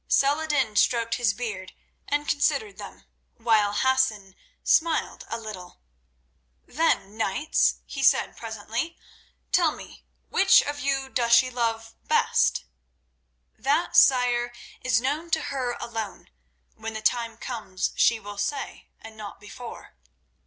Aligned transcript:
Saladin 0.07 0.75
stroked 0.75 1.13
his 1.17 1.31
beard 1.35 1.73
and 2.07 2.27
considered 2.27 2.79
them, 2.79 3.05
while 3.35 3.71
Hassan 3.71 4.33
smiled 4.63 5.25
a 5.27 5.37
little. 5.39 5.79
"Then, 6.65 7.15
knights," 7.17 7.81
he 7.85 8.01
said 8.01 8.35
presently, 8.35 8.97
"tell 9.51 9.71
me, 9.73 10.03
which 10.29 10.63
of 10.63 10.79
you 10.79 11.07
does 11.07 11.33
she 11.33 11.51
love 11.51 11.93
best?" 12.03 12.65
"That, 13.59 13.95
sire, 13.95 14.51
is 14.81 14.99
known 14.99 15.29
to 15.29 15.41
her 15.53 15.73
alone. 15.79 16.31
When 16.73 16.95
the 16.95 17.03
time 17.03 17.37
comes, 17.37 17.91
she 17.95 18.19
will 18.19 18.39
say, 18.39 18.87
and 18.99 19.15
not 19.15 19.39
before." 19.39 19.93